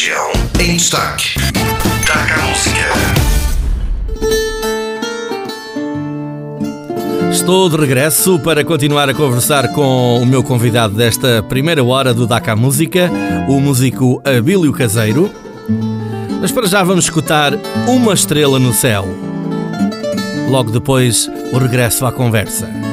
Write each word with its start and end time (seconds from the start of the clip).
região 0.00 0.32
em 0.58 0.76
destaque. 0.78 1.34
Destaca 1.98 2.34
a 2.34 2.46
música. 2.46 2.80
Estou 7.30 7.68
de 7.68 7.76
regresso 7.76 8.38
para 8.38 8.64
continuar 8.64 9.10
a 9.10 9.14
conversar 9.14 9.68
com 9.74 10.18
o 10.22 10.24
meu 10.24 10.42
convidado 10.42 10.94
desta 10.94 11.42
primeira 11.42 11.84
hora 11.84 12.14
do 12.14 12.26
DACA 12.26 12.56
Música, 12.56 13.10
o 13.46 13.60
músico 13.60 14.22
Abílio 14.24 14.72
Caseiro. 14.72 15.30
Mas 16.40 16.50
para 16.50 16.66
já 16.66 16.82
vamos 16.82 17.04
escutar 17.04 17.52
Uma 17.86 18.14
Estrela 18.14 18.58
no 18.58 18.72
Céu. 18.72 19.06
Logo 20.48 20.70
depois, 20.70 21.30
o 21.52 21.58
regresso 21.58 22.06
à 22.06 22.12
conversa. 22.12 22.89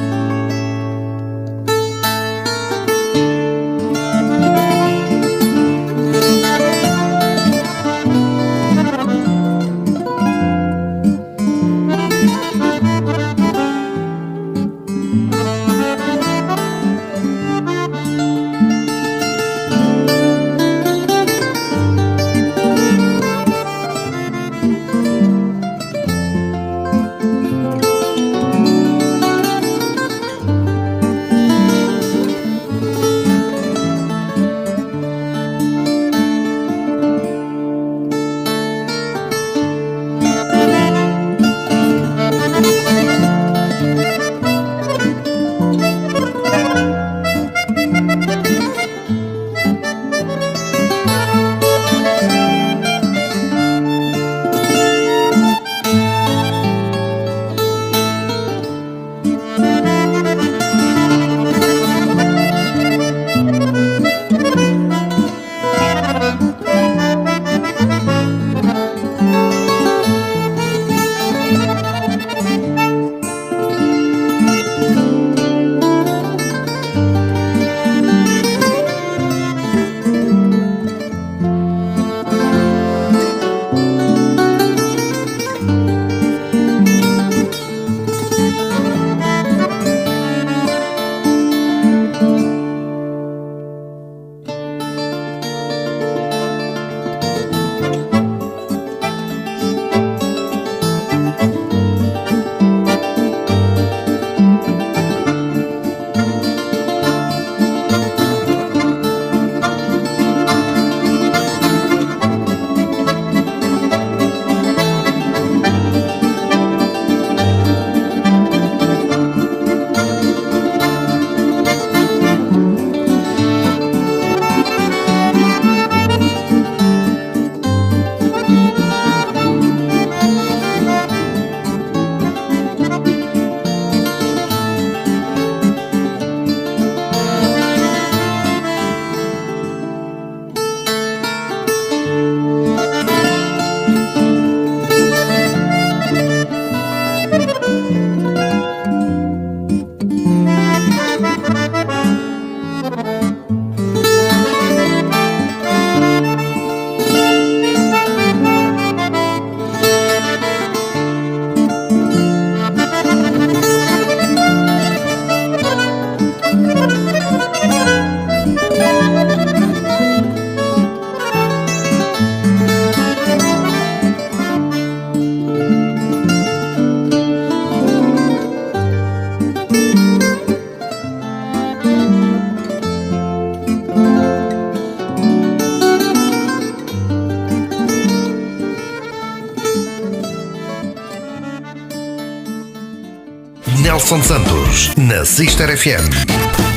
Nelson 194.17 194.23
Santos, 194.23 194.95
na 194.95 195.23
Sister 195.25 195.77
FM. 195.77 196.09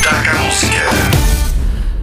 Taca 0.03 0.31
a 0.31 0.45
música. 0.45 0.83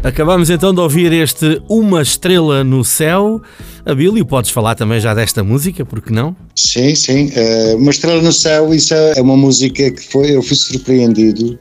Acabamos 0.04 0.50
então 0.50 0.74
de 0.74 0.80
ouvir 0.80 1.12
este 1.14 1.62
Uma 1.70 2.02
Estrela 2.02 2.64
no 2.64 2.84
Céu. 2.84 3.42
Abílio, 3.86 4.26
podes 4.26 4.50
falar 4.50 4.74
também 4.74 5.00
já 5.00 5.14
desta 5.14 5.44
música, 5.44 5.86
porque 5.86 6.12
não? 6.12 6.36
Sim, 6.56 6.96
sim. 6.96 7.32
Uh, 7.36 7.78
uma 7.78 7.92
Estrela 7.92 8.22
no 8.22 8.32
Céu, 8.32 8.74
isso 8.74 8.94
é 8.94 9.22
uma 9.22 9.38
música 9.38 9.92
que 9.92 10.02
foi, 10.02 10.36
eu 10.36 10.42
fui 10.42 10.56
surpreendido. 10.56 11.60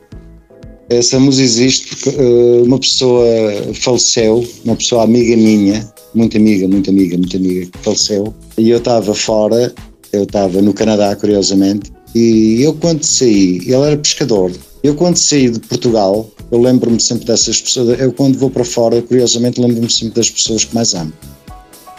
Essa 0.88 1.19
música 1.19 1.44
existe 1.44 1.97
porque 1.97 2.10
uh, 2.10 2.65
uma 2.65 2.78
pessoa 2.78 3.26
faleceu, 3.75 4.47
uma 4.65 4.76
pessoa 4.76 5.04
amiga 5.04 5.36
minha, 5.36 5.86
muito 6.15 6.36
amiga, 6.36 6.66
muito 6.66 6.88
amiga, 6.88 7.19
muito 7.19 7.36
amiga, 7.36 7.66
que 7.66 7.78
faleceu. 7.81 8.34
E 8.56 8.70
eu 8.70 8.78
estava 8.78 9.15
fora, 9.15 9.75
eu 10.12 10.22
estava 10.22 10.62
no 10.62 10.72
Canadá, 10.72 11.15
curiosamente, 11.16 11.95
e 12.16 12.62
eu 12.62 12.72
quando 12.72 13.03
saí, 13.04 13.59
ele 13.59 13.75
era 13.75 13.97
pescador, 13.97 14.50
eu 14.82 14.94
quando 14.94 15.19
saí 15.19 15.50
de 15.50 15.60
Portugal, 15.60 16.31
eu 16.50 16.59
lembro-me 16.59 16.99
sempre 16.99 17.27
dessas 17.27 17.60
pessoas, 17.60 18.00
eu 18.00 18.10
quando 18.12 18.39
vou 18.39 18.48
para 18.48 18.65
fora, 18.65 19.03
curiosamente 19.03 19.60
lembro-me 19.60 19.91
sempre 19.91 20.15
das 20.15 20.30
pessoas 20.30 20.65
que 20.65 20.74
mais 20.74 20.95
amo. 20.95 21.13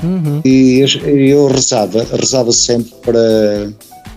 Uhum. 0.04 0.42
E 0.44 0.80
eu, 0.80 1.08
eu, 1.08 1.48
rezava, 1.48 2.04
rezava 2.12 2.52
sempre 2.52 2.92
para. 3.02 3.72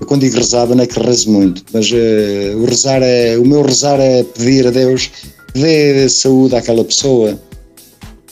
Quando 0.07 0.23
digo 0.23 0.37
rezava, 0.37 0.75
não 0.75 0.85
é 0.85 0.87
que 0.87 0.99
rezo 0.99 1.31
muito, 1.31 1.63
mas 1.71 1.91
uh, 1.91 2.57
o 2.57 2.65
rezar 2.65 3.03
é. 3.03 3.37
O 3.37 3.47
meu 3.47 3.63
rezar 3.63 4.01
é 4.01 4.23
pedir 4.23 4.67
a 4.67 4.71
Deus 4.71 5.11
que 5.53 5.61
dê 5.61 6.09
saúde 6.09 6.57
àquela 6.57 6.85
pessoa, 6.85 7.39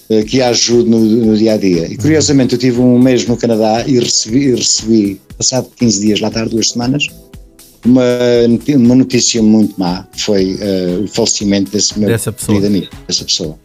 uh, 0.09 0.25
que 0.25 0.41
a 0.41 0.49
ajude 0.49 0.89
no, 0.89 1.01
no, 1.01 1.37
dia 1.37 1.53
a 1.53 1.57
dia. 1.59 1.87
E 1.87 1.97
curiosamente 1.99 2.55
eu 2.55 2.59
tive 2.59 2.81
um 2.81 2.99
mês 2.99 3.27
no 3.27 3.37
Canadá 3.37 3.85
e 3.87 3.99
recebi, 3.99 4.55
recebi 4.55 5.21
passado 5.37 5.69
15 5.77 6.01
dias, 6.01 6.21
lá 6.21 6.31
tarde, 6.31 6.51
duas 6.51 6.71
semanas, 6.71 7.07
uma, 7.85 8.03
uma 8.77 8.95
notícia 8.95 9.43
muito 9.43 9.79
má 9.79 10.07
foi 10.17 10.55
uh, 10.55 11.05
o 11.05 11.09
falecimento 11.09 11.71
desse 11.71 11.99
meu 11.99 12.09
dessa 12.09 12.33
pessoa. 12.33 12.59
amigo, 12.67 12.89
dessa 13.07 13.25
pessoa. 13.25 13.59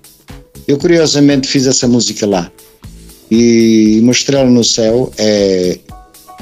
Eu 0.67 0.77
curiosamente 0.77 1.47
fiz 1.47 1.67
essa 1.67 1.87
música 1.87 2.25
lá 2.25 2.51
e 3.29 3.99
Uma 4.01 4.11
Estrela 4.11 4.49
no 4.49 4.63
Céu 4.63 5.11
é, 5.17 5.79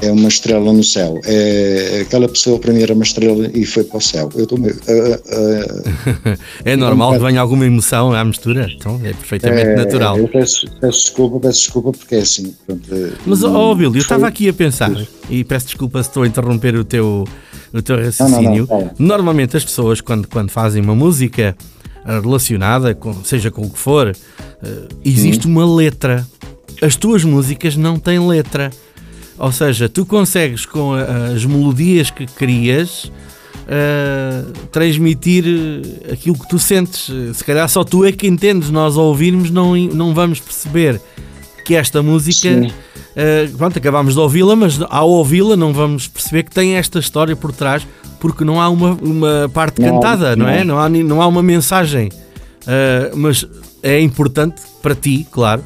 é 0.02 0.10
uma 0.10 0.28
estrela 0.28 0.72
no 0.72 0.82
céu. 0.82 1.20
É, 1.24 2.00
aquela 2.02 2.28
pessoa 2.28 2.58
para 2.58 2.72
mim 2.72 2.82
era 2.82 2.92
uma 2.92 3.04
estrela 3.04 3.48
e 3.54 3.64
foi 3.64 3.84
para 3.84 3.98
o 3.98 4.00
céu. 4.00 4.28
Eu 4.34 4.42
estou 4.42 4.58
meio. 4.58 4.74
Uh, 4.74 6.32
uh, 6.34 6.38
é 6.64 6.74
normal 6.74 7.12
que 7.12 7.20
venha 7.20 7.40
alguma 7.40 7.64
emoção 7.64 8.12
à 8.12 8.24
mistura, 8.24 8.68
então 8.68 9.00
é 9.04 9.12
perfeitamente 9.12 9.68
é, 9.68 9.76
natural. 9.76 10.18
Eu 10.18 10.26
peço, 10.26 10.66
peço, 10.80 11.02
desculpa, 11.02 11.38
peço 11.38 11.60
desculpa 11.60 11.92
porque 11.92 12.16
é 12.16 12.18
assim. 12.18 12.52
Pronto, 12.66 12.82
Mas, 13.24 13.44
ó 13.44 13.70
oh, 13.70 13.74
Bill, 13.76 13.94
eu 13.94 14.00
estava 14.00 14.26
aqui 14.26 14.48
a 14.48 14.52
pensar, 14.52 14.90
e 15.30 15.44
peço 15.44 15.66
desculpa 15.66 16.02
se 16.02 16.08
estou 16.08 16.24
a 16.24 16.26
interromper 16.26 16.74
o 16.74 16.84
teu, 16.84 17.24
o 17.72 17.80
teu 17.80 17.96
raciocínio. 17.96 18.66
Não, 18.68 18.78
não, 18.78 18.84
não, 18.86 18.94
Normalmente 18.98 19.56
as 19.56 19.64
pessoas, 19.64 20.00
quando, 20.00 20.26
quando 20.26 20.50
fazem 20.50 20.82
uma 20.82 20.96
música 20.96 21.56
relacionada, 22.04 22.92
com, 22.92 23.22
seja 23.22 23.52
com 23.52 23.62
o 23.62 23.70
que 23.70 23.78
for, 23.78 24.12
existe 25.04 25.46
uma 25.46 25.64
letra. 25.64 26.26
As 26.80 26.96
tuas 26.96 27.22
músicas 27.22 27.76
não 27.76 28.00
têm 28.00 28.18
letra. 28.18 28.72
Ou 29.38 29.50
seja, 29.50 29.88
tu 29.88 30.04
consegues 30.04 30.66
com 30.66 30.92
as 30.94 31.44
melodias 31.44 32.10
que 32.10 32.26
crias 32.26 33.10
uh, 33.62 34.52
transmitir 34.70 35.44
aquilo 36.10 36.38
que 36.38 36.48
tu 36.48 36.58
sentes. 36.58 37.10
Se 37.34 37.44
calhar 37.44 37.68
só 37.68 37.84
tu 37.84 38.04
é 38.04 38.12
que 38.12 38.26
entendes, 38.26 38.70
nós 38.70 38.96
ao 38.96 39.06
ouvirmos 39.06 39.50
não, 39.50 39.74
não 39.76 40.14
vamos 40.14 40.40
perceber 40.40 41.00
que 41.64 41.74
esta 41.74 42.02
música. 42.02 42.48
Uh, 42.48 43.56
pronto, 43.58 43.78
acabámos 43.78 44.14
de 44.14 44.20
ouvi-la, 44.20 44.56
mas 44.56 44.80
ao 44.88 45.10
ouvi-la 45.10 45.56
não 45.56 45.72
vamos 45.72 46.08
perceber 46.08 46.44
que 46.44 46.50
tem 46.50 46.76
esta 46.76 46.98
história 46.98 47.36
por 47.36 47.52
trás, 47.52 47.86
porque 48.18 48.44
não 48.44 48.60
há 48.60 48.68
uma, 48.68 48.92
uma 49.02 49.50
parte 49.52 49.80
não, 49.80 49.94
cantada, 49.94 50.34
não, 50.34 50.46
não, 50.46 50.52
é? 50.52 50.64
Não 50.64 50.78
há, 50.78 50.88
não 50.88 51.22
há 51.22 51.26
uma 51.26 51.42
mensagem. 51.42 52.08
Uh, 52.62 53.16
mas 53.16 53.46
é 53.82 54.00
importante 54.00 54.62
para 54.80 54.94
ti, 54.94 55.26
claro, 55.30 55.62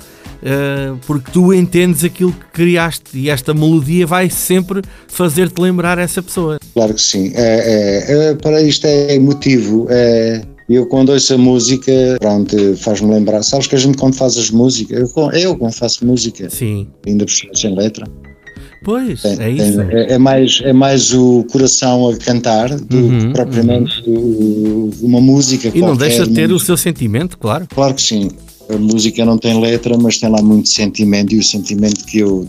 uh, 0.46 0.96
porque 1.06 1.30
tu 1.30 1.52
entendes 1.52 2.04
aquilo 2.04 2.32
que 2.32 2.46
criaste 2.52 3.18
e 3.18 3.28
esta 3.28 3.52
melodia 3.52 4.06
vai 4.06 4.30
sempre 4.30 4.82
fazer-te 5.08 5.60
lembrar 5.60 5.98
essa 5.98 6.22
pessoa. 6.22 6.58
Claro 6.72 6.94
que 6.94 7.02
sim. 7.02 7.32
É, 7.34 8.04
é, 8.08 8.30
é 8.30 8.34
para 8.34 8.62
isto 8.62 8.86
é 8.86 9.14
emotivo. 9.14 9.86
É, 9.90 10.42
eu 10.68 10.86
quando 10.86 11.10
ouço 11.10 11.34
a 11.34 11.38
música, 11.38 11.92
pronto, 12.20 12.76
faz-me 12.76 13.10
lembrar. 13.12 13.42
Sabes 13.42 13.66
que 13.66 13.74
a 13.74 13.78
gente 13.78 13.98
quando 13.98 14.14
faz 14.14 14.36
as 14.36 14.50
músicas, 14.50 15.12
eu, 15.16 15.30
eu 15.32 15.56
quando 15.56 15.72
faço 15.72 16.06
música, 16.06 16.48
sim. 16.50 16.88
ainda 17.06 17.24
por 17.24 17.56
sem 17.56 17.74
letra. 17.74 18.06
Pois, 18.84 19.22
tem, 19.22 19.40
é 19.40 19.50
isso. 19.50 19.78
Tem, 19.78 19.98
é, 19.98 20.12
é, 20.12 20.18
mais, 20.18 20.60
é 20.62 20.72
mais 20.72 21.12
o 21.12 21.44
coração 21.50 22.08
a 22.08 22.16
cantar 22.16 22.68
do 22.68 22.96
uhum, 22.96 23.18
que 23.18 23.32
propriamente 23.32 24.02
uhum. 24.06 24.90
uma 25.02 25.20
música. 25.20 25.72
E 25.74 25.80
não 25.80 25.96
deixa 25.96 26.24
de 26.24 26.34
ter 26.34 26.52
o 26.52 26.58
seu 26.58 26.76
sentimento, 26.76 27.36
claro. 27.36 27.66
Claro 27.74 27.94
que 27.94 28.02
sim 28.02 28.28
a 28.68 28.76
música 28.76 29.24
não 29.24 29.38
tem 29.38 29.60
letra, 29.60 29.96
mas 29.96 30.18
tem 30.18 30.28
lá 30.28 30.42
muito 30.42 30.68
sentimento 30.68 31.34
e 31.34 31.38
o 31.38 31.42
sentimento 31.42 32.04
que 32.04 32.18
eu, 32.18 32.48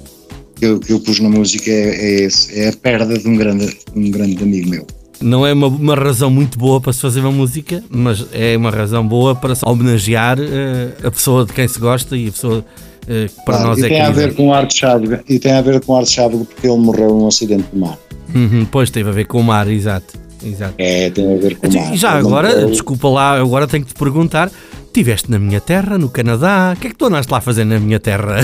que 0.56 0.66
eu, 0.66 0.80
que 0.80 0.94
eu 0.94 1.00
pus 1.00 1.20
na 1.20 1.30
música 1.30 1.70
é, 1.70 1.96
é 1.96 2.22
esse, 2.24 2.60
é 2.60 2.70
a 2.70 2.74
perda 2.74 3.18
de 3.18 3.28
um 3.28 3.36
grande, 3.36 3.78
um 3.96 4.10
grande 4.10 4.42
amigo 4.42 4.70
meu. 4.70 4.88
Não 5.20 5.46
é 5.46 5.54
uma, 5.54 5.68
uma 5.68 5.96
razão 5.96 6.30
muito 6.30 6.60
boa 6.60 6.80
para 6.80 6.94
se 6.94 7.02
fazer 7.02 7.22
uma 7.22 7.32
música, 7.32 7.84
mas 7.90 8.26
é 8.32 8.56
uma 8.56 8.70
razão 8.70 9.08
boa 9.08 9.36
para 9.36 9.56
se 9.56 9.68
homenagear 9.68 10.40
uh, 10.40 11.08
a 11.08 11.12
pessoa 11.12 11.46
de 11.46 11.54
quem 11.54 11.68
se 11.68 11.80
gosta 11.80 12.16
e 12.16 12.28
a 12.28 12.32
pessoa 12.32 12.60
uh, 12.60 12.64
que 13.06 13.36
para 13.44 13.58
claro, 13.58 13.70
nós 13.70 13.80
e 13.80 13.86
é 13.86 13.90
tem 13.90 14.02
a 14.02 14.12
ver 14.12 14.36
com 14.36 14.54
Arte 14.54 14.78
Chávega 14.78 15.24
E 15.28 15.40
tem 15.40 15.54
a 15.54 15.62
ver 15.62 15.82
com 15.82 15.96
Arte 15.96 16.12
Chávega 16.12 16.46
porque 16.46 16.68
ele 16.68 16.78
morreu 16.78 17.10
num 17.10 17.28
acidente 17.28 17.66
de 17.74 17.80
mar. 17.80 17.98
Uhum, 18.34 18.68
pois 18.70 18.92
teve 18.92 19.10
a 19.10 19.12
ver 19.14 19.26
com 19.26 19.40
o 19.40 19.44
mar, 19.44 19.68
exato. 19.68 20.20
exato. 20.44 20.76
É, 20.78 21.10
tem 21.10 21.34
a 21.34 21.38
ver 21.38 21.56
com 21.56 21.66
o 21.66 21.70
então, 21.70 21.84
mar. 21.84 21.96
Já 21.98 22.12
agora, 22.12 22.68
desculpa 22.68 23.08
lá, 23.08 23.40
agora 23.40 23.66
tenho 23.66 23.84
que 23.84 23.94
te 23.94 23.98
perguntar 23.98 24.52
Estiveste 24.88 25.30
na 25.30 25.38
minha 25.38 25.62
terra, 25.62 25.98
no 25.98 26.10
Canadá. 26.10 26.74
O 26.76 26.80
que 26.80 26.88
é 26.88 26.90
que 26.90 26.96
tu 26.96 27.06
andaste 27.06 27.32
lá 27.32 27.38
a 27.38 27.42
fazer 27.42 27.66
na 27.66 27.80
minha 27.80 28.00
terra? 28.00 28.44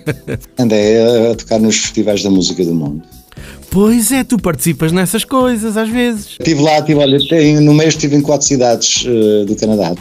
Andei 0.56 0.96
a, 1.30 1.34
tocar 1.34 1.58
nos 1.58 1.76
festivais 1.76 2.22
da 2.22 2.30
música 2.30 2.64
do 2.64 2.72
mundo. 2.72 3.02
Pois 3.70 4.12
é, 4.12 4.24
tu 4.24 4.38
participas 4.38 4.92
nessas 4.92 5.24
coisas 5.24 5.76
às 5.76 5.88
vezes. 5.88 6.36
Estive 6.38 6.62
lá, 6.62 6.78
estive, 6.78 7.00
olha, 7.00 7.60
no 7.60 7.74
mês 7.74 7.94
estive 7.94 8.16
em 8.16 8.20
quatro 8.20 8.46
cidades 8.46 9.04
uh, 9.04 9.44
do 9.44 9.54
Canadá. 9.56 9.94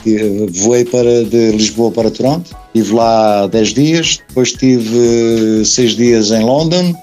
voei 0.51 0.85
para, 0.85 1.23
de 1.25 1.51
Lisboa 1.51 1.91
para 1.91 2.09
Toronto, 2.09 2.55
estive 2.73 2.93
lá 2.95 3.47
dez 3.47 3.73
dias, 3.73 4.19
depois 4.27 4.49
estive 4.49 4.89
uh, 4.95 5.65
seis 5.65 5.95
dias 5.95 6.31
em 6.31 6.43
London, 6.43 6.95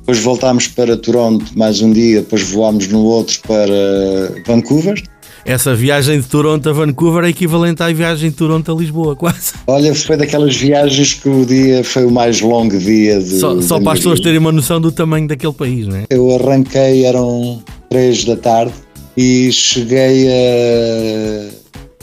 depois 0.00 0.18
voltámos 0.18 0.68
para 0.68 0.96
Toronto 0.96 1.46
mais 1.56 1.80
um 1.80 1.92
dia, 1.92 2.20
depois 2.20 2.42
voámos 2.42 2.88
no 2.88 3.02
outro 3.02 3.40
para 3.46 4.42
Vancouver 4.46 5.02
essa 5.46 5.74
viagem 5.74 6.20
de 6.20 6.26
Toronto 6.26 6.68
a 6.68 6.72
Vancouver 6.72 7.24
é 7.24 7.28
equivalente 7.28 7.82
à 7.82 7.92
viagem 7.92 8.30
de 8.30 8.36
Toronto 8.36 8.70
a 8.70 8.74
Lisboa, 8.74 9.14
quase. 9.16 9.52
Olha, 9.66 9.94
foi 9.94 10.16
daquelas 10.16 10.56
viagens 10.56 11.14
que 11.14 11.28
o 11.28 11.46
dia 11.46 11.84
foi 11.84 12.04
o 12.04 12.10
mais 12.10 12.40
longo 12.40 12.76
dia 12.76 13.20
de. 13.20 13.38
Só, 13.38 13.60
só 13.62 13.80
para 13.80 13.92
as 13.92 13.98
pessoas 14.00 14.20
terem 14.20 14.38
uma 14.38 14.52
noção 14.52 14.80
do 14.80 14.90
tamanho 14.90 15.28
daquele 15.28 15.52
país, 15.52 15.86
não 15.86 15.96
é? 15.96 16.04
Eu 16.10 16.34
arranquei, 16.34 17.04
eram 17.06 17.62
3 17.88 18.24
da 18.24 18.36
tarde 18.36 18.74
e 19.16 19.50
cheguei 19.52 20.28
a 20.28 21.55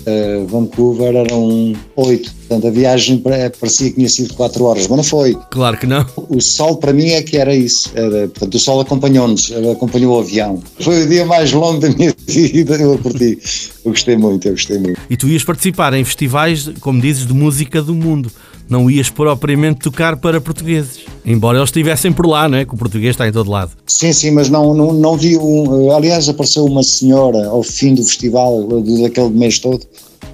uh, 0.07 0.45
Vancouver 0.47 1.15
eram 1.15 1.73
8. 1.95 2.33
Portanto, 2.33 2.67
a 2.67 2.71
viagem 2.71 3.17
parecia 3.59 3.89
que 3.89 3.95
tinha 3.95 4.09
sido 4.09 4.33
4 4.33 4.63
horas, 4.63 4.87
mas 4.87 4.97
não 4.97 5.03
foi. 5.03 5.37
Claro 5.51 5.77
que 5.77 5.85
não. 5.87 6.05
O 6.29 6.41
sol 6.41 6.77
para 6.77 6.93
mim 6.93 7.09
é 7.09 7.21
que 7.21 7.37
era 7.37 7.55
isso. 7.55 7.91
Era, 7.95 8.27
portanto, 8.27 8.55
o 8.55 8.59
sol 8.59 8.81
acompanhou-nos, 8.81 9.51
acompanhou 9.71 10.17
o 10.17 10.19
avião. 10.19 10.61
Foi 10.79 11.03
o 11.03 11.07
dia 11.07 11.25
mais 11.25 11.51
longo 11.51 11.79
da 11.79 11.89
minha 11.89 12.13
vida, 12.27 12.75
eu 12.75 12.97
curti. 12.97 13.39
Eu 13.83 13.91
gostei 13.91 14.17
muito, 14.17 14.47
eu 14.47 14.53
gostei 14.53 14.77
muito. 14.77 14.99
E 15.09 15.17
tu 15.17 15.27
ias 15.27 15.43
participar 15.43 15.93
em 15.93 16.03
festivais, 16.03 16.69
como 16.79 17.01
dizes, 17.01 17.25
de 17.25 17.33
música 17.33 17.81
do 17.81 17.93
mundo. 17.93 18.31
Não 18.69 18.89
ias 18.89 19.09
propriamente 19.09 19.81
tocar 19.81 20.17
para 20.17 20.39
portugueses. 20.41 21.01
Embora 21.25 21.57
eles 21.57 21.69
estivessem 21.69 22.11
por 22.11 22.25
lá, 22.25 22.47
não 22.49 22.57
é? 22.57 22.65
Que 22.65 22.73
o 22.73 22.77
português 22.77 23.11
está 23.11 23.27
em 23.27 23.31
todo 23.31 23.49
lado. 23.49 23.71
Sim, 23.85 24.11
sim, 24.13 24.31
mas 24.31 24.49
não, 24.49 24.73
não, 24.73 24.93
não 24.93 25.17
vi. 25.17 25.37
Um, 25.37 25.91
aliás, 25.91 26.27
apareceu 26.27 26.65
uma 26.65 26.83
senhora 26.83 27.47
ao 27.47 27.63
fim 27.63 27.93
do 27.93 28.03
festival, 28.03 28.67
daquele 29.01 29.29
mês 29.29 29.59
todo, 29.59 29.85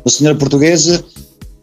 uma 0.06 0.12
senhora 0.12 0.38
portuguesa, 0.38 1.04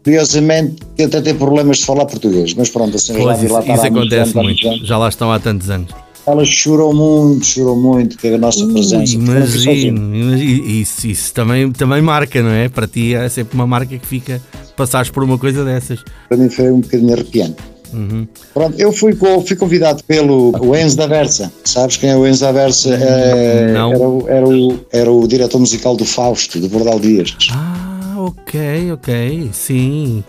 curiosamente, 0.03 0.75
que 0.95 1.03
até 1.03 1.21
tem 1.21 1.35
problemas 1.35 1.77
de 1.79 1.85
falar 1.85 2.05
português. 2.05 2.53
Mas 2.53 2.69
pronto, 2.69 2.95
a 2.95 2.99
senhora 2.99 3.37
pois, 3.37 3.41
já 3.41 3.53
lá 3.53 3.59
Isso, 3.61 3.73
isso 3.73 3.85
acontece 3.85 4.35
muito. 4.35 4.85
Já 4.85 4.97
lá 4.97 5.09
estão 5.09 5.31
há 5.31 5.39
tantos 5.39 5.69
anos. 5.69 5.91
Ela 6.25 6.43
chorou 6.43 6.93
muito, 6.93 7.45
chorou 7.45 7.75
muito 7.77 8.19
com 8.19 8.27
a 8.27 8.37
nossa 8.37 8.65
Ui, 8.65 8.73
presença. 8.73 9.15
Imagino, 9.15 10.13
imagino. 10.13 10.65
Isso, 10.65 11.07
isso 11.07 11.33
também, 11.33 11.71
também 11.71 12.01
marca, 12.01 12.43
não 12.43 12.49
é? 12.49 12.67
Para 12.67 12.85
ti 12.85 13.15
é 13.15 13.29
sempre 13.29 13.55
uma 13.55 13.65
marca 13.65 13.97
que 13.97 14.05
fica 14.05 14.41
passares 14.77 15.09
por 15.09 15.23
uma 15.23 15.37
coisa 15.37 15.65
dessas. 15.65 16.03
Para 16.29 16.37
mim 16.37 16.49
foi 16.49 16.71
um 16.71 16.79
bocadinho 16.79 17.13
arrepiante. 17.13 17.57
Uhum. 17.93 18.27
Pronto, 18.53 18.79
eu 18.79 18.91
fui, 18.91 19.13
fui 19.45 19.55
convidado 19.55 20.03
pelo 20.03 20.53
Enzo 20.75 20.97
da 20.97 21.07
Versa. 21.07 21.51
Sabes 21.63 21.97
quem 21.97 22.09
é 22.09 22.17
o 22.17 22.27
Enzo 22.27 22.41
da 22.41 22.51
Versa? 22.51 22.93
É, 22.93 23.71
Não. 23.73 23.93
Era, 23.93 24.07
o, 24.07 24.29
era, 24.29 24.47
o, 24.47 24.79
era 24.91 25.11
o 25.11 25.27
diretor 25.27 25.59
musical 25.59 25.95
do 25.95 26.05
Fausto, 26.05 26.59
do 26.59 26.69
Bordal 26.69 26.99
Dias. 26.99 27.35
Ah, 27.51 28.15
ok, 28.17 28.91
ok, 28.91 29.49
sim. 29.53 30.23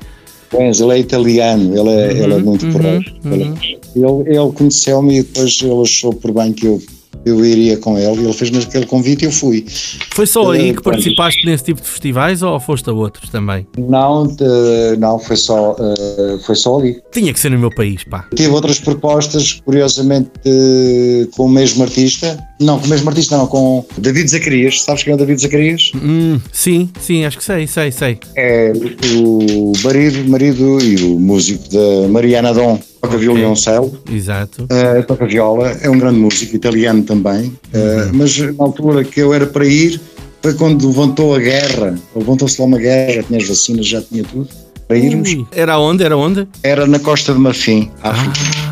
O 0.53 0.63
Enzo, 0.63 0.85
ele 0.85 0.99
é 0.99 0.99
italiano, 1.01 1.79
ele 1.79 1.91
é, 1.91 2.13
uhum, 2.13 2.25
ele 2.25 2.35
é 2.35 2.39
muito 2.39 2.67
uhum, 2.67 2.73
porreiro. 2.73 3.13
Uhum. 3.25 3.55
Ele, 3.97 4.37
ele 4.37 4.53
conheceu-me 4.55 5.19
e 5.19 5.23
depois 5.23 5.59
ele 5.63 5.83
achou 5.83 6.13
por 6.13 6.33
bem 6.33 6.53
que 6.53 6.67
eu 6.67 6.81
eu 7.25 7.45
iria 7.45 7.77
com 7.77 7.99
ele, 7.99 8.25
ele 8.25 8.33
fez-me 8.33 8.59
aquele 8.59 8.87
convite 8.87 9.23
e 9.23 9.27
eu 9.27 9.33
fui. 9.33 9.65
Foi 10.13 10.27
só 10.27 10.51
aí 10.53 10.75
que 10.75 10.83
participaste 10.83 11.45
nesse 11.45 11.65
tipo 11.65 11.81
de 11.81 11.89
festivais 11.89 12.43
ou 12.43 12.59
foste 12.59 12.89
a 12.89 12.93
outros 12.93 13.31
também? 13.31 13.67
Não, 13.77 14.27
de, 14.27 14.97
não 14.99 15.19
foi, 15.19 15.37
só, 15.37 15.73
uh, 15.73 16.39
foi 16.45 16.55
só 16.55 16.79
ali. 16.79 17.01
Tinha 17.13 17.33
que 17.33 17.41
ser 17.41 17.51
no 17.51 17.59
meu 17.59 17.71
país, 17.71 18.05
pá. 18.05 18.27
Tive 18.35 18.51
outras 18.51 18.79
propostas, 18.79 19.61
curiosamente, 19.65 20.31
uh, 20.47 21.29
com 21.37 21.47
o 21.47 21.49
mesmo 21.49 21.83
artista. 21.83 22.39
Não, 22.61 22.79
com 22.79 22.87
o 22.87 22.89
mesmo 22.89 23.09
artista, 23.09 23.37
não, 23.37 23.47
com 23.47 23.85
David 23.99 24.29
Zacarias. 24.29 24.83
Sabes 24.83 25.03
quem 25.03 25.13
é 25.13 25.15
o 25.15 25.19
David 25.19 25.41
Zacarias? 25.41 25.93
Hum, 25.95 26.41
sim, 26.53 26.91
sim, 27.01 27.25
acho 27.25 27.39
que 27.39 27.45
sei, 27.45 27.67
sei, 27.67 27.93
sei. 27.93 28.19
É 28.37 28.73
o 29.17 29.73
marido, 29.85 30.29
marido 30.29 30.79
e 30.83 30.97
o 31.05 31.19
músico 31.19 31.69
da 31.71 32.09
Mariana 32.09 32.53
Dom 32.53 32.79
toca 33.11 33.19
violoncelo. 33.19 33.99
Exato. 34.11 34.65
Uh, 34.65 35.03
toca 35.07 35.27
viola, 35.27 35.71
é 35.81 35.89
um 35.89 35.99
grande 35.99 36.19
músico, 36.19 36.55
italiano 36.55 37.03
também. 37.03 37.47
Uh. 37.73 38.13
Mas 38.13 38.37
na 38.39 38.65
altura 38.65 39.05
que 39.05 39.21
eu 39.21 39.33
era 39.33 39.47
para 39.47 39.67
ir, 39.67 40.01
foi 40.43 40.55
quando 40.55 40.87
levantou 40.87 41.35
a 41.35 41.39
guerra, 41.39 41.99
levantou-se 42.15 42.61
lá 42.61 42.67
uma 42.67 42.79
guerra, 42.79 43.23
tinha 43.23 43.39
as 43.39 43.49
vacinas, 43.49 43.87
já 43.87 44.01
tinha 44.01 44.25
tudo, 44.25 44.49
para 44.87 44.97
irmos. 44.97 45.37
Era 45.53 45.79
onde? 45.79 46.05
Era 46.05 46.17
onde? 46.17 46.47
Era 46.63 46.87
na 46.87 46.99
Costa 46.99 47.33
de 47.33 47.39
Marfim, 47.39 47.91
África. 48.03 48.39
Ah. 48.65 48.68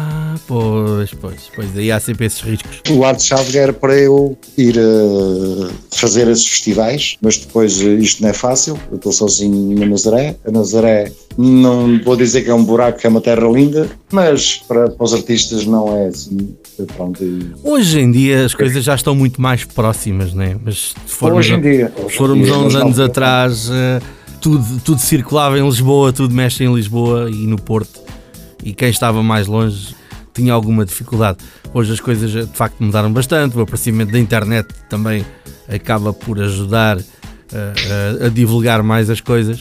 Pois, 0.46 1.12
pois, 1.12 1.50
pois, 1.54 1.76
aí 1.76 1.90
há 1.90 1.98
sempre 1.98 2.26
esses 2.26 2.40
riscos. 2.40 2.80
O 2.90 3.04
Arte 3.04 3.24
Chave 3.24 3.58
era 3.58 3.72
para 3.72 3.96
eu 3.96 4.38
ir 4.56 4.76
uh, 4.78 5.68
fazer 5.90 6.28
esses 6.28 6.46
festivais, 6.46 7.16
mas 7.20 7.36
depois 7.36 7.80
uh, 7.80 7.98
isto 7.98 8.22
não 8.22 8.28
é 8.28 8.32
fácil, 8.32 8.78
eu 8.90 8.96
estou 8.96 9.12
sozinho 9.12 9.76
na 9.76 9.86
Nazaré. 9.86 10.36
A 10.46 10.50
Nazaré 10.52 11.10
não 11.36 12.00
vou 12.04 12.14
dizer 12.14 12.42
que 12.42 12.50
é 12.50 12.54
um 12.54 12.64
buraco, 12.64 13.00
que 13.00 13.06
é 13.06 13.10
uma 13.10 13.20
terra 13.20 13.48
linda, 13.48 13.90
mas 14.12 14.62
para, 14.68 14.88
para 14.88 15.04
os 15.04 15.12
artistas 15.12 15.66
não 15.66 15.96
é 15.96 16.06
assim. 16.06 16.56
Pronto, 16.96 17.24
e... 17.24 17.50
Hoje 17.64 17.98
em 17.98 18.12
dia 18.12 18.44
as 18.44 18.54
coisas 18.54 18.84
já 18.84 18.94
estão 18.94 19.16
muito 19.16 19.40
mais 19.40 19.64
próximas, 19.64 20.32
né? 20.32 20.56
mas 20.62 20.94
se 21.06 21.14
formos, 21.14 21.38
hoje 21.38 21.54
em 21.54 21.60
dia, 21.60 21.92
hoje 21.96 22.16
formos 22.16 22.48
há 22.48 22.58
uns 22.58 22.74
anos 22.76 23.00
atrás, 23.00 23.68
uh, 23.68 24.00
tudo, 24.40 24.80
tudo 24.84 25.00
circulava 25.00 25.58
em 25.58 25.64
Lisboa, 25.64 26.12
tudo 26.12 26.32
mexe 26.32 26.62
em 26.62 26.72
Lisboa 26.72 27.28
e 27.30 27.46
no 27.46 27.60
Porto, 27.60 28.00
e 28.62 28.72
quem 28.72 28.90
estava 28.90 29.22
mais 29.24 29.48
longe 29.48 29.95
tinha 30.36 30.52
alguma 30.52 30.84
dificuldade. 30.84 31.38
Hoje 31.72 31.92
as 31.92 32.00
coisas 32.00 32.30
de 32.30 32.56
facto 32.56 32.76
mudaram 32.80 33.12
bastante, 33.12 33.56
o 33.56 33.60
aparecimento 33.60 34.12
da 34.12 34.18
internet 34.18 34.68
também 34.88 35.24
acaba 35.68 36.12
por 36.12 36.40
ajudar 36.40 36.98
a, 36.98 38.22
a, 38.22 38.26
a 38.26 38.28
divulgar 38.28 38.82
mais 38.82 39.08
as 39.10 39.20
coisas. 39.20 39.60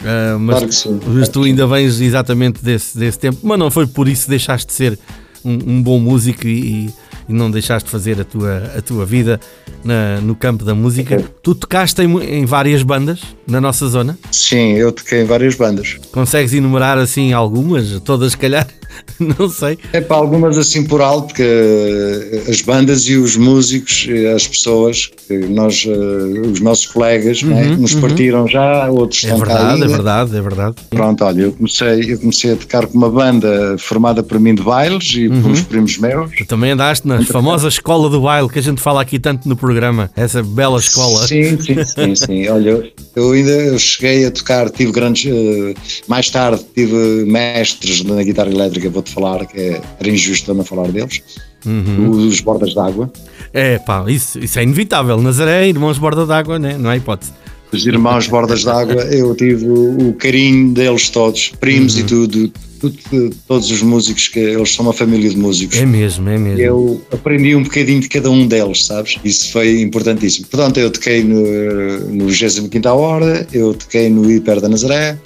Uh, 0.00 0.38
mas, 0.38 0.58
claro 0.58 0.72
sim, 0.72 1.00
mas 1.08 1.28
tu 1.28 1.42
ainda 1.42 1.66
vens 1.66 2.00
exatamente 2.00 2.62
desse, 2.62 2.96
desse 2.96 3.18
tempo, 3.18 3.40
mas 3.42 3.58
não 3.58 3.68
foi 3.68 3.84
por 3.84 4.06
isso 4.06 4.24
que 4.24 4.30
deixaste 4.30 4.68
de 4.68 4.72
ser 4.72 4.98
um, 5.44 5.54
um 5.54 5.82
bom 5.82 5.98
músico 5.98 6.46
e, 6.46 6.86
e, 6.86 7.32
não 7.32 7.50
deixaste 7.50 7.86
de 7.86 7.90
fazer 7.90 8.20
a 8.20 8.24
tua, 8.24 8.62
a 8.76 8.80
tua 8.80 9.04
vida 9.04 9.40
na, 9.84 10.20
no 10.20 10.36
campo 10.36 10.64
da 10.64 10.72
música. 10.72 11.16
Okay. 11.16 11.28
Tu 11.42 11.54
tocaste 11.54 12.00
em, 12.00 12.22
em, 12.22 12.46
várias 12.46 12.84
bandas 12.84 13.20
na 13.46 13.60
nossa 13.60 13.88
zona? 13.88 14.16
Sim, 14.30 14.74
eu 14.74 14.92
toquei 14.92 15.22
em 15.22 15.24
várias 15.24 15.56
bandas. 15.56 15.96
Consegues 16.12 16.54
enumerar 16.54 16.96
assim 16.96 17.32
algumas? 17.32 17.98
Todas, 18.00 18.32
se 18.32 18.38
calhar? 18.38 18.68
não 19.38 19.48
sei. 19.48 19.78
É 19.92 20.00
para 20.00 20.16
algumas 20.16 20.58
assim 20.58 20.84
por 20.84 21.00
alto, 21.00 21.28
porque 21.28 21.42
eh, 21.42 22.50
as 22.50 22.60
bandas 22.62 23.02
e 23.08 23.16
os 23.16 23.36
músicos, 23.36 24.06
eh, 24.08 24.32
as 24.32 24.46
pessoas, 24.46 25.10
nós, 25.50 25.86
eh, 25.86 26.40
os 26.48 26.60
nossos 26.60 26.86
colegas, 26.86 27.42
uhum, 27.42 27.50
né, 27.50 27.64
nos 27.76 27.94
uhum. 27.94 28.00
partiram 28.00 28.46
já, 28.46 28.88
outros 28.90 29.24
é 29.24 29.34
verdade, 29.34 29.82
É 29.82 29.86
verdade, 29.86 30.36
é 30.36 30.40
verdade. 30.40 30.76
Pronto, 30.90 31.24
olha, 31.24 31.42
eu 31.42 31.52
comecei, 31.52 32.12
eu 32.12 32.18
comecei 32.18 32.52
a 32.52 32.56
tocar 32.56 32.86
com 32.86 32.96
uma 32.96 33.10
banda 33.10 33.76
formada 33.78 34.22
por 34.22 34.38
mim 34.38 34.54
de 34.54 34.62
bailes 34.62 35.12
e 35.14 35.28
uhum. 35.28 35.50
uns 35.50 35.62
primos 35.62 35.98
meus. 35.98 36.30
Tu 36.36 36.46
também 36.46 36.72
andaste 36.72 37.06
na 37.06 37.24
famosa 37.24 37.68
escola 37.68 38.08
do 38.08 38.20
baile 38.20 38.48
que 38.48 38.58
a 38.58 38.62
gente 38.62 38.80
fala 38.80 39.02
aqui 39.02 39.18
tanto 39.18 39.48
no 39.48 39.56
programa, 39.56 40.10
essa 40.16 40.42
bela 40.42 40.78
escola. 40.78 41.26
Sim, 41.26 41.60
sim, 41.60 41.84
sim, 41.84 42.14
sim. 42.14 42.48
Olha, 42.48 42.90
eu 43.14 43.32
ainda 43.32 43.78
cheguei 43.78 44.26
a 44.26 44.30
tocar, 44.30 44.70
tive 44.70 44.92
grandes, 44.92 45.30
mais 46.06 46.30
tarde 46.30 46.64
tive 46.74 47.24
mestres 47.24 48.02
na 48.04 48.22
guitarra 48.22 48.50
elétrica 48.50 48.87
vou-te 48.90 49.12
falar, 49.12 49.46
que 49.46 49.58
é, 49.58 49.80
era 49.98 50.10
injusto 50.10 50.52
não 50.54 50.64
falar 50.64 50.90
deles, 50.90 51.22
uhum. 51.64 52.10
os 52.10 52.40
bordas 52.40 52.74
d'água. 52.74 53.10
É 53.52 53.78
pá, 53.78 54.04
isso, 54.08 54.38
isso 54.38 54.58
é 54.58 54.62
inevitável. 54.62 55.20
Nazaré, 55.20 55.68
irmãos 55.68 55.98
borda 55.98 56.26
d'água, 56.26 56.58
né? 56.58 56.76
não 56.78 56.90
há 56.90 56.96
hipótese. 56.96 57.32
Os 57.72 57.86
irmãos 57.86 58.26
bordas 58.26 58.64
d'água, 58.64 59.02
eu 59.04 59.34
tive 59.34 59.66
o, 59.66 60.08
o, 60.08 60.14
carinho 60.14 60.72
deles 60.72 61.10
todos, 61.10 61.52
primos 61.60 61.96
uhum. 61.96 62.00
e 62.00 62.04
tudo, 62.04 62.52
tudo, 62.80 63.30
todos 63.46 63.70
os 63.70 63.82
músicos, 63.82 64.28
que 64.28 64.38
eles 64.38 64.74
são 64.74 64.86
uma 64.86 64.94
família 64.94 65.28
de 65.28 65.36
músicos. 65.36 65.76
É 65.76 65.84
mesmo, 65.84 66.28
é 66.30 66.38
mesmo. 66.38 66.60
Eu 66.60 67.02
aprendi 67.12 67.54
um 67.54 67.62
bocadinho 67.62 68.00
de 68.00 68.08
cada 68.08 68.30
um 68.30 68.46
deles, 68.46 68.86
sabes? 68.86 69.18
Isso 69.22 69.52
foi 69.52 69.82
importantíssimo. 69.82 70.46
Portanto, 70.46 70.78
eu 70.78 70.90
toquei 70.90 71.22
no, 71.22 72.00
no 72.10 72.28
25 72.28 72.88
Hora, 72.88 73.46
eu 73.52 73.74
toquei 73.74 74.08
no 74.08 74.30
Hiper 74.30 74.60
da 74.60 74.68
Nazaré. 74.68 75.18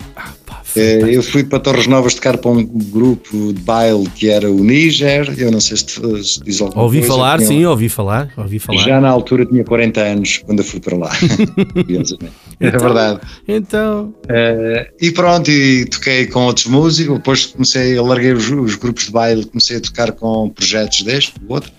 É, 0.76 1.14
eu 1.14 1.22
fui 1.22 1.44
para 1.44 1.58
Torres 1.58 1.86
Novas 1.86 2.14
tocar 2.14 2.38
para 2.38 2.50
um 2.50 2.64
grupo 2.64 3.52
de 3.52 3.60
baile 3.60 4.08
que 4.14 4.28
era 4.28 4.50
o 4.50 4.62
Níger, 4.62 5.34
eu 5.38 5.50
não 5.50 5.60
sei 5.60 5.76
se, 5.76 5.86
te, 5.86 6.24
se 6.24 6.42
diz 6.42 6.60
alguma 6.60 6.82
ouvi 6.82 6.98
coisa. 6.98 7.12
Falar, 7.12 7.40
sim, 7.40 7.64
ouvi 7.64 7.88
falar, 7.88 8.32
ouvi 8.36 8.58
falar. 8.58 8.82
Já 8.82 9.00
na 9.00 9.08
altura 9.08 9.44
tinha 9.44 9.64
40 9.64 10.00
anos 10.00 10.38
quando 10.44 10.60
eu 10.60 10.64
fui 10.64 10.80
para 10.80 10.96
lá. 10.96 11.12
é 12.60 12.68
então, 12.68 12.80
verdade. 12.80 13.20
Então. 13.46 14.14
Uh, 14.24 14.86
e 15.00 15.10
pronto, 15.10 15.50
e 15.50 15.84
toquei 15.86 16.26
com 16.26 16.46
outros 16.46 16.66
músicos, 16.66 17.16
depois 17.16 17.46
comecei, 17.46 17.98
larguei 18.00 18.32
os, 18.32 18.50
os, 18.50 18.74
grupos 18.76 19.06
de 19.06 19.12
baile, 19.12 19.44
comecei 19.44 19.76
a 19.76 19.80
tocar 19.80 20.12
com 20.12 20.48
projetos 20.50 21.02
deste, 21.02 21.38
do 21.38 21.52
outro. 21.52 21.70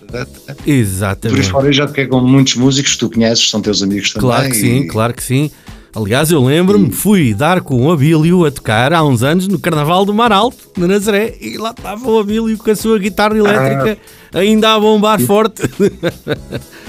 Exatamente. 0.66 1.36
Por 1.36 1.40
isso 1.40 1.50
fora 1.50 1.66
eu 1.66 1.72
já 1.72 1.86
toquei 1.86 2.06
com 2.06 2.20
muitos 2.20 2.54
músicos 2.54 2.92
que 2.92 2.98
tu 2.98 3.10
conheces, 3.10 3.48
são 3.50 3.60
teus 3.60 3.82
amigos 3.82 4.12
também. 4.12 4.28
Claro 4.28 4.48
que 4.48 4.56
sim, 4.56 4.86
claro 4.86 5.14
que 5.14 5.22
sim. 5.22 5.50
Aliás, 5.94 6.30
eu 6.32 6.42
lembro-me, 6.42 6.90
fui 6.90 7.32
dar 7.32 7.60
com 7.60 7.86
o 7.86 7.92
Abílio 7.92 8.44
a 8.44 8.50
tocar 8.50 8.92
há 8.92 9.04
uns 9.04 9.22
anos 9.22 9.46
no 9.46 9.60
Carnaval 9.60 10.04
do 10.04 10.12
Mar 10.12 10.32
Alto, 10.32 10.68
na 10.76 10.88
Nazaré, 10.88 11.36
e 11.40 11.56
lá 11.56 11.70
estava 11.70 12.10
o 12.10 12.18
Abílio 12.18 12.58
com 12.58 12.68
a 12.68 12.74
sua 12.74 12.98
guitarra 12.98 13.38
elétrica 13.38 13.96
ah. 14.32 14.38
ainda 14.38 14.74
a 14.74 14.80
bombar 14.80 15.20
forte. 15.20 15.62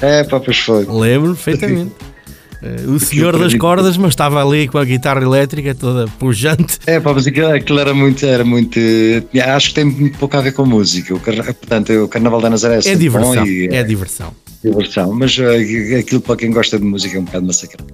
É, 0.01 0.25
pá, 0.25 0.41
pois 0.41 0.57
foi. 0.57 0.85
Lembro 0.85 1.35
perfeitamente. 1.35 1.93
Eh, 2.61 2.81
o 2.91 2.99
senhor 2.99 3.39
das 3.39 3.53
cordas, 3.53 3.95
mas 3.95 4.09
estava 4.09 4.45
ali 4.45 4.67
com 4.67 4.77
a 4.77 4.83
guitarra 4.83 5.21
elétrica 5.21 5.73
toda 5.73 6.05
pujante. 6.19 6.79
É, 6.85 6.99
pá, 6.99 7.13
mas 7.13 7.25
aquilo, 7.25 7.47
aquilo 7.47 7.79
era 7.79 7.93
muito, 7.93 8.25
era 8.25 8.43
muito. 8.43 8.77
Acho 9.55 9.69
que 9.69 9.75
tem 9.75 9.85
muito 9.85 10.17
pouco 10.17 10.35
a 10.35 10.41
ver 10.41 10.51
com 10.51 10.65
música. 10.65 11.15
O, 11.15 11.19
portanto, 11.19 11.93
o 11.93 12.09
Carnaval 12.09 12.41
da 12.41 12.49
Nazaré 12.49 12.79
é, 12.85 12.91
é 12.91 12.95
diversão. 12.95 13.47
E, 13.47 13.69
é, 13.71 13.77
é 13.77 13.83
diversão 13.83 14.33
diversão, 14.65 15.13
mas 15.13 15.37
uh, 15.37 15.99
aquilo 15.99 16.21
para 16.21 16.37
quem 16.37 16.51
gosta 16.51 16.79
de 16.79 16.85
música 16.85 17.17
é 17.17 17.19
um 17.19 17.23
bocado 17.23 17.45
massacrado. 17.45 17.93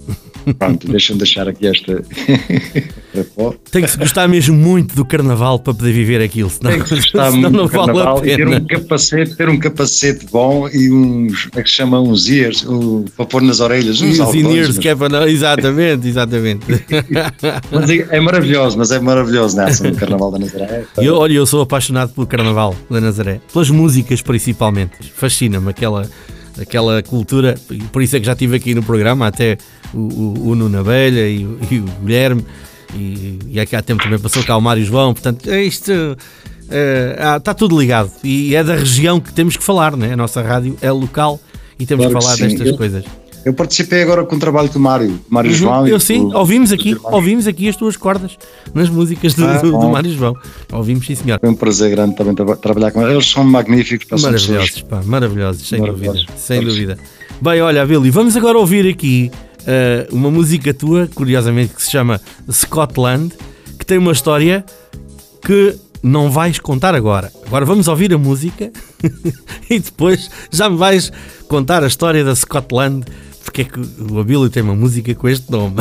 Pronto, 0.58 0.88
deixa-me 0.88 1.20
deixar 1.20 1.48
aqui 1.48 1.68
esta. 1.68 2.04
Tem 3.72 3.84
que 3.84 3.92
se 3.92 3.98
gostar 3.98 4.28
mesmo 4.28 4.56
muito 4.56 4.96
do 4.96 5.06
carnaval 5.06 5.60
para 5.60 5.74
poder 5.74 5.92
viver 5.92 6.22
aquilo, 6.22 6.50
senão, 6.50 6.72
Tem 6.72 6.82
que 6.82 6.90
se 6.90 6.96
gostar 6.96 7.32
muito 7.32 7.50
não 7.50 7.66
do 7.66 7.68
vale 7.68 7.86
carnaval 7.86 8.18
a 8.18 8.22
pena. 8.22 8.38
ter 8.38 8.48
um 8.48 8.66
capacete, 8.66 9.36
ter 9.36 9.50
um 9.50 9.60
capacete 9.60 10.26
bom 10.32 10.68
e 10.70 10.92
uns, 10.92 11.46
como 11.46 11.60
é 11.60 11.64
que 11.64 11.70
se 11.70 11.76
chama, 11.76 12.00
uns 12.00 12.30
ears, 12.30 12.66
um, 12.66 13.04
para 13.16 13.26
pôr 13.26 13.42
nas 13.42 13.60
orelhas, 13.60 14.02
uns 14.02 14.20
Os 14.20 14.36
ears 14.36 14.78
que 14.78 14.88
é 14.88 14.96
para 14.96 15.30
exatamente, 15.30 16.08
exatamente. 16.08 16.66
mas 17.72 17.90
é, 17.90 18.08
é, 18.10 18.20
maravilhoso, 18.20 18.78
mas 18.78 18.92
é 18.92 19.00
maravilhoso 19.00 19.58
nessa, 19.58 19.88
no 19.88 19.96
carnaval 19.96 20.32
da 20.32 20.40
Nazaré. 20.40 20.86
Eu, 20.98 21.16
olha, 21.16 21.34
eu 21.34 21.46
sou 21.46 21.62
apaixonado 21.62 22.14
pelo 22.14 22.28
carnaval 22.28 22.76
da 22.90 23.02
Nazaré, 23.02 23.42
pelas 23.52 23.70
músicas 23.70 24.22
principalmente, 24.22 25.12
fascina-me 25.14 25.70
aquela 25.70 26.10
aquela 26.62 27.02
cultura, 27.04 27.56
por 27.92 28.02
isso 28.02 28.16
é 28.16 28.20
que 28.20 28.26
já 28.26 28.34
estive 28.34 28.56
aqui 28.56 28.74
no 28.76 28.84
programa, 28.84 29.28
até 29.28 29.58
o, 29.94 29.98
o, 29.98 30.50
o 30.50 30.56
Nuno 30.56 30.80
Abelha 30.80 31.28
e, 31.28 31.42
e, 31.70 31.80
o 31.80 31.86
Guilherme, 32.04 32.46
e, 32.96 33.40
e 33.48 33.60
aqui 33.60 33.76
há 33.76 33.82
tempo 33.82 34.04
também 34.04 34.20
passou 34.20 34.44
cá 34.44 34.56
o 34.58 34.62
Mário 34.62 34.84
João, 34.84 35.14
portanto, 35.14 35.50
é 35.50 35.64
isto 35.64 35.92
é, 36.70 37.36
está 37.38 37.54
tudo 37.54 37.80
ligado 37.80 38.12
e 38.24 38.56
é 38.56 38.64
da 38.64 38.76
região 38.76 39.20
que 39.20 39.34
temos 39.34 39.58
que 39.58 39.64
falar, 39.64 39.96
né? 39.98 40.14
a 40.14 40.18
nossa 40.18 40.42
rádio 40.42 40.78
é 40.82 40.92
local 40.92 41.40
e 41.78 41.86
temos 41.86 42.06
claro 42.06 42.20
que 42.20 42.24
falar 42.24 42.38
que 42.38 42.48
destas 42.48 42.78
coisas. 42.78 43.21
Eu 43.44 43.54
participei 43.54 44.04
agora 44.04 44.24
com 44.24 44.36
o 44.36 44.40
trabalho 44.40 44.70
do 44.70 44.80
Mário, 44.80 45.20
Mário 45.28 45.50
uhum, 45.50 45.58
João. 45.58 45.88
Eu 45.88 46.00
sim, 46.00 46.22
o, 46.22 46.38
ouvimos 46.38 46.72
aqui, 46.72 46.96
ouvimos 47.04 47.48
aqui 47.48 47.68
as 47.68 47.76
tuas 47.76 47.98
cordas 47.98 48.38
nas 48.74 48.88
músicas 48.88 49.34
do, 49.34 49.46
ah, 49.46 49.58
do, 49.58 49.72
do 49.72 49.90
Mário 49.90 50.12
João. 50.12 50.36
Ouvimos, 50.72 51.06
sim, 51.08 51.16
senhor. 51.16 51.40
Foi 51.40 51.50
um 51.50 51.56
prazer 51.56 51.90
grande 51.90 52.16
também 52.16 52.36
tra 52.36 52.56
trabalhar 52.56 52.92
com 52.92 53.02
eles. 53.02 53.14
Eles 53.14 53.32
são 53.32 53.44
magníficos. 53.44 54.22
Maravilhosos, 54.22 54.82
pá, 54.84 55.02
maravilhosos, 55.04 55.68
sem 55.68 55.80
maravilhosos. 55.80 56.26
dúvida. 56.26 56.40
Sem 56.40 56.64
dúvida. 56.64 56.98
Bem, 57.42 57.62
olha, 57.62 57.84
Billy, 57.86 58.12
vamos 58.12 58.38
agora 58.38 58.60
ouvir 58.60 58.88
aqui 58.88 59.32
uh, 59.62 60.16
uma 60.16 60.30
música 60.30 60.72
tua, 60.74 61.10
curiosamente, 61.14 61.74
que 61.74 61.82
se 61.82 61.90
chama 61.90 62.22
Scotland, 62.52 63.34
que 63.80 63.86
tem 63.86 63.98
uma 63.98 64.12
história 64.12 64.64
que 65.44 65.76
não 66.04 66.30
vais 66.30 66.60
contar 66.60 66.94
agora. 66.94 67.32
Agora 67.46 67.66
vamos 67.66 67.88
ouvir 67.88 68.14
a 68.14 68.18
música 68.18 68.72
e 69.70 69.80
depois 69.80 70.30
já 70.52 70.70
me 70.70 70.78
vais 70.78 71.12
contar 71.48 71.84
a 71.84 71.88
história 71.88 72.24
da 72.24 72.36
Scotland 72.36 73.06
porque 73.52 73.64
é 73.64 73.66
que 73.66 73.80
o 74.12 74.20
Abílio 74.20 74.50
tem 74.50 74.64
uma 74.64 74.74
música 74.74 75.14
com 75.14 75.28
este 75.28 75.52
nome. 75.52 75.76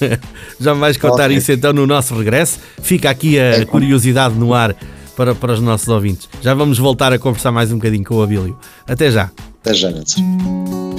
Já 0.58 0.74
me 0.74 0.80
vais 0.80 0.96
contar 0.96 1.26
okay. 1.26 1.36
isso 1.36 1.52
então 1.52 1.72
no 1.72 1.86
nosso 1.86 2.16
regresso. 2.16 2.58
Fica 2.80 3.10
aqui 3.10 3.38
a 3.38 3.60
é 3.60 3.64
curiosidade 3.66 4.34
no 4.34 4.54
ar 4.54 4.74
para, 5.14 5.34
para 5.34 5.52
os 5.52 5.60
nossos 5.60 5.88
ouvintes. 5.88 6.28
Já 6.40 6.54
vamos 6.54 6.78
voltar 6.78 7.12
a 7.12 7.18
conversar 7.18 7.52
mais 7.52 7.70
um 7.70 7.76
bocadinho 7.76 8.04
com 8.04 8.16
o 8.16 8.22
Abílio. 8.22 8.58
Até 8.86 9.10
já. 9.10 9.30
Até 9.60 9.74
já, 9.74 9.90
Nelson. 9.90 10.91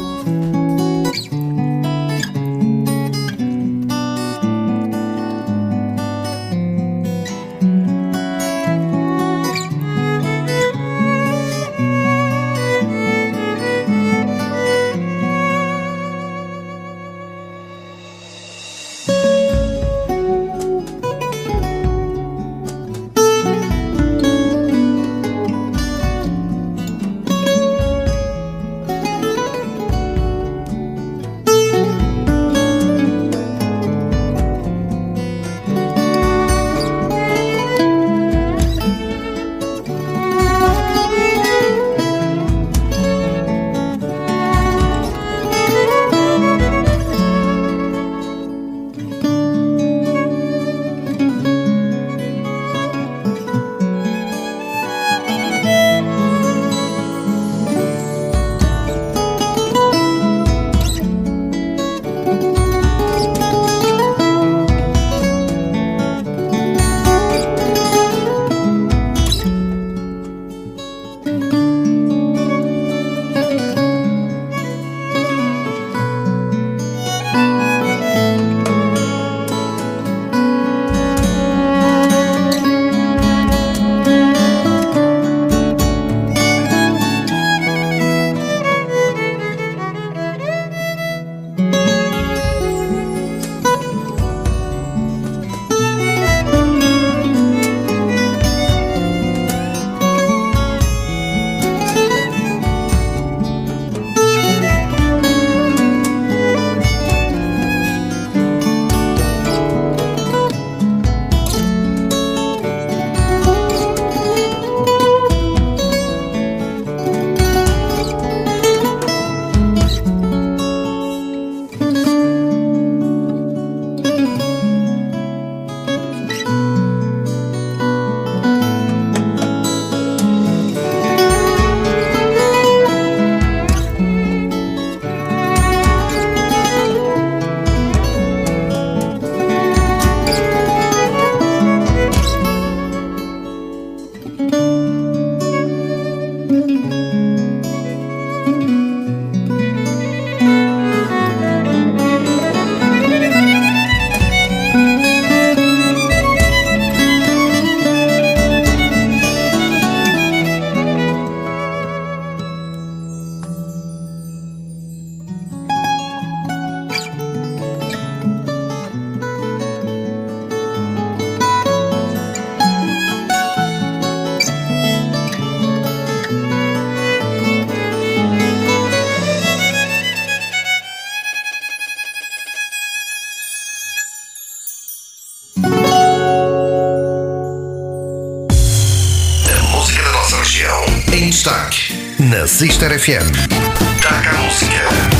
Na 192.33 192.47
Sister 192.47 192.91
FM. 192.91 193.31
Destaca 193.31 194.29
a 194.31 194.41
música. 194.41 195.12